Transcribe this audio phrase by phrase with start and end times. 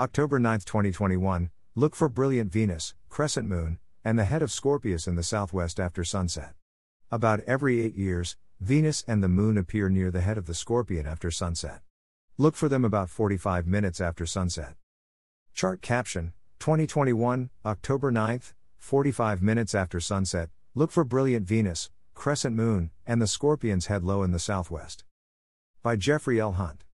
[0.00, 5.16] October 9, 2021, look for brilliant Venus, crescent moon, and the head of Scorpius in
[5.16, 6.54] the southwest after sunset.
[7.10, 11.04] About every eight years, Venus and the moon appear near the head of the scorpion
[11.04, 11.80] after sunset.
[12.36, 14.76] Look for them about 45 minutes after sunset.
[15.52, 22.92] Chart caption 2021, October 9th, 45 minutes after sunset, look for brilliant Venus, crescent moon,
[23.04, 25.02] and the scorpion's head low in the southwest.
[25.82, 26.52] By Jeffrey L.
[26.52, 26.84] Hunt.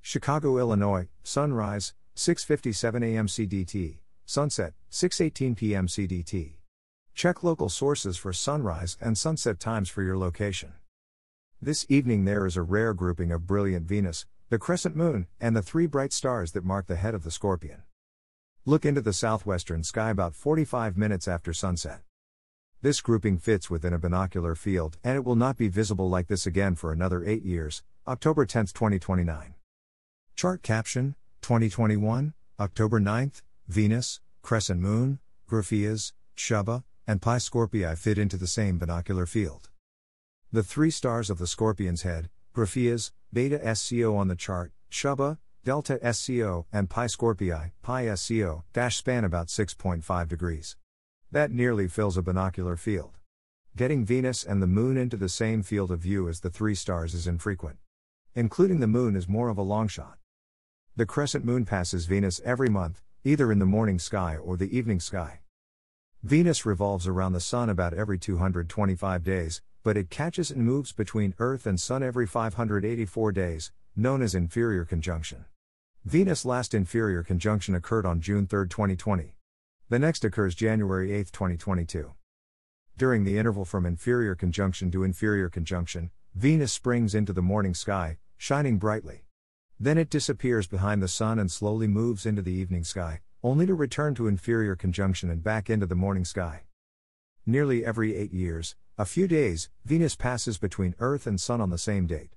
[0.00, 3.26] Chicago, Illinois, sunrise, 6:57 a.m.
[3.26, 5.88] CDT, sunset, 6:18 p.m.
[5.88, 6.52] CDT.
[7.12, 10.74] Check local sources for sunrise and sunset times for your location.
[11.60, 15.62] This evening there is a rare grouping of brilliant Venus, the crescent moon, and the
[15.62, 17.82] three bright stars that mark the head of the scorpion.
[18.64, 22.02] Look into the southwestern sky about 45 minutes after sunset.
[22.80, 26.46] This grouping fits within a binocular field, and it will not be visible like this
[26.46, 29.54] again for another 8 years, October 10, 2029.
[30.36, 38.38] Chart caption 2021, October 9th, Venus, crescent moon, Graffias, Dschubba, and Pi Scorpii fit into
[38.38, 39.68] the same binocular field.
[40.50, 46.00] The three stars of the scorpion's head, Graffias, Beta SCO on the chart, Dschubba, Delta
[46.14, 50.78] SCO, and Pi Scorpii, Pi SCO, dash span about 6.5 degrees.
[51.30, 53.18] That nearly fills a binocular field.
[53.76, 57.12] Getting Venus and the Moon into the same field of view as the three stars
[57.12, 57.76] is infrequent.
[58.34, 60.16] Including the Moon is more of a long shot.
[60.96, 65.00] The crescent moon passes Venus every month, either in the morning sky or the evening
[65.00, 65.40] sky.
[66.22, 71.34] Venus revolves around the Sun about every 225 days, but it catches and moves between
[71.40, 75.46] Earth and Sun every 584 days, known as inferior conjunction.
[76.04, 79.34] Venus' last inferior conjunction occurred on June 3, 2020.
[79.88, 82.14] The next occurs January 8, 2022.
[82.96, 88.18] During the interval from inferior conjunction to inferior conjunction, Venus springs into the morning sky,
[88.36, 89.23] shining brightly.
[89.84, 93.74] Then it disappears behind the Sun and slowly moves into the evening sky, only to
[93.74, 96.62] return to inferior conjunction and back into the morning sky.
[97.44, 101.76] Nearly every eight years, a few days, Venus passes between Earth and Sun on the
[101.76, 102.34] same date.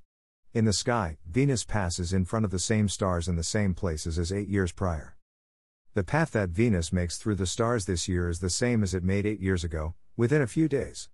[0.54, 4.20] In the sky, Venus passes in front of the same stars in the same places
[4.20, 5.16] as eight years prior.
[5.94, 9.06] The path that Venus makes through the stars this year is the same as it
[9.06, 11.08] made eight years ago, within a few days.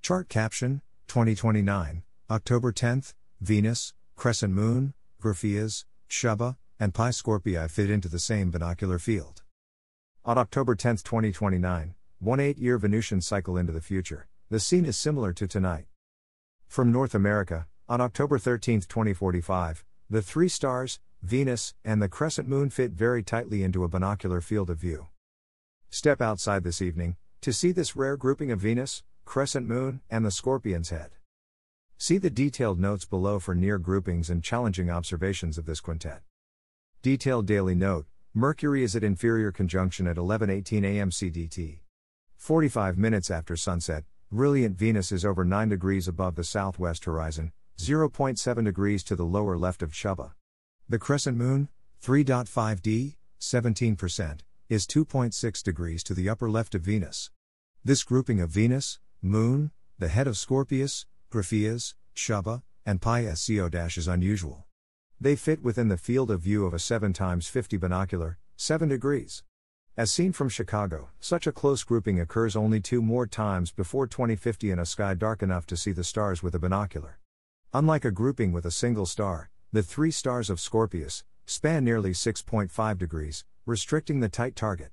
[0.00, 8.08] Chart caption 2029, October 10th, Venus, Crescent Moon, Graffias, Dschubba, and Pi Scorpii fit into
[8.08, 9.42] the same binocular field.
[10.24, 14.28] On October 10, 2029, one eight year Venusian cycle into the future.
[14.50, 15.86] The scene is similar to tonight.
[16.68, 22.68] From North America, on October 13, 2045, the three stars, Venus, and the crescent moon
[22.68, 25.08] fit very tightly into a binocular field of view.
[25.88, 30.30] Step outside this evening to see this rare grouping of Venus, crescent moon, and the
[30.30, 31.12] scorpion's head.
[32.02, 36.22] See the detailed notes below for near groupings and challenging observations of this quintet.
[37.00, 41.10] Detailed daily note Mercury is at inferior conjunction at 11:18 a.m.
[41.10, 41.78] CDT.
[42.34, 44.02] 45 minutes after sunset,
[44.32, 49.56] Brilliant Venus is over 9 degrees above the southwest horizon, 0.7 degrees to the lower
[49.56, 50.32] left of Dschubba.
[50.88, 51.68] The crescent moon,
[52.02, 57.30] 3.5d, 17%, is 2.6 degrees to the upper left of Venus.
[57.84, 59.70] This grouping of Venus, Moon,
[60.00, 64.66] the head of Scorpius, Graffias, Dschubba, and Pi Sco is unusual.
[65.18, 69.42] They fit within the field of view of a 7 x 50 binocular, 7 degrees.
[69.96, 74.70] As seen from Chicago, such a close grouping occurs only two more times before 2050
[74.70, 77.18] in a sky dark enough to see the stars with a binocular.
[77.72, 82.98] Unlike a grouping with a single star, the three stars of Scorpius span nearly 6.5
[82.98, 84.90] degrees, restricting the tight target.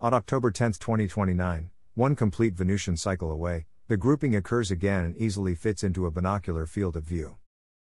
[0.00, 5.54] On October 10, 2029, one complete Venusian cycle away, the grouping occurs again and easily
[5.54, 7.36] fits into a binocular field of view.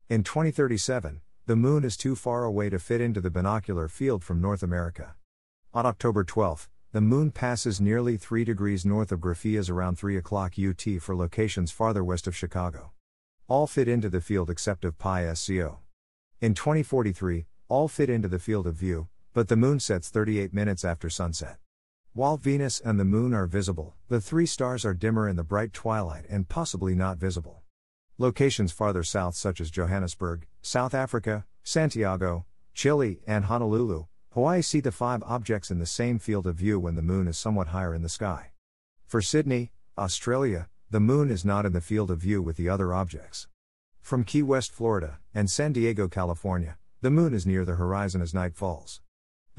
[0.10, 4.42] In 2037, the Moon is too far away to fit into the binocular field from
[4.42, 5.14] North America.
[5.76, 10.56] On October 12, the Moon passes nearly 3 degrees north of Graffias around 3 o'clock
[10.58, 12.92] UT for locations farther west of Chicago.
[13.48, 15.80] All fit into the field except of Pi SCO.
[16.42, 20.84] In 2043, all fit into the field of view, but the Moon sets 38 minutes
[20.84, 21.61] after sunset.
[22.14, 25.72] While Venus and the Moon are visible, the three stars are dimmer in the bright
[25.72, 27.64] twilight and possibly not visible.
[28.18, 34.92] Locations farther south, such as Johannesburg, South Africa, Santiago, Chile, and Honolulu, Hawaii see the
[34.92, 38.02] five objects in the same field of view when the moon is somewhat higher in
[38.02, 38.52] the sky.
[39.08, 42.94] For Sydney, Australia, the moon is not in the field of view with the other
[42.94, 43.48] objects.
[44.02, 48.34] From Key West, Florida, and San Diego, California, the moon is near the horizon as
[48.34, 49.00] night falls.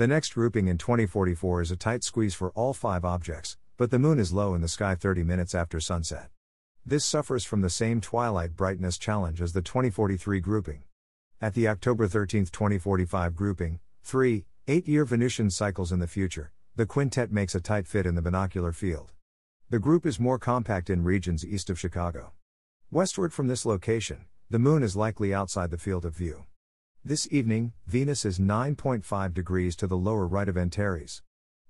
[0.02, 4.00] The next grouping in 2044 is a tight squeeze for all five objects, but the
[4.00, 6.28] moon is low in the sky 30 minutes after sunset.
[6.84, 10.82] This suffers from the same twilight brightness challenge as the 2043 grouping.
[11.40, 16.84] At the October 13, 2045 grouping, 3, Eight year Venusian cycles in the future, the
[16.84, 19.12] quintet makes a tight fit in the binocular field.
[19.70, 22.32] The group is more compact in regions east of Chicago.
[22.90, 26.46] Westward from this location, the moon is likely outside the field of view.
[27.04, 31.20] This evening, Venus is 9.5 degrees to the lower right of Antares.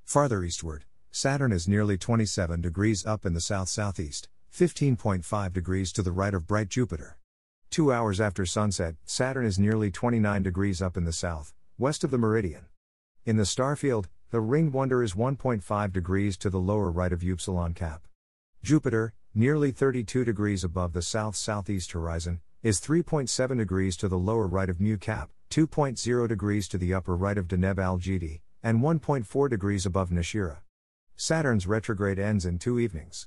[0.04, 6.02] Farther eastward, Saturn is nearly 27 degrees up in the south southeast, 15.5 degrees to
[6.02, 7.16] the right of bright Jupiter.
[7.70, 12.10] Two hours after sunset, Saturn is nearly 29 degrees up in the south, west of
[12.10, 12.66] the meridian.
[13.24, 17.72] In the starfield, the ringed wonder is 1.5 degrees to the lower right of Upsilon
[17.72, 18.06] Cap.
[18.62, 24.46] Jupiter, nearly 32 degrees above the south southeast horizon, is 3.7 degrees to the lower
[24.46, 29.50] right of Mu Cap, 2.0 degrees to the upper right of Deneb Algedi, and 1.4
[29.50, 30.58] degrees above Nashira.
[31.16, 33.26] Saturn's retrograde ends in two evenings.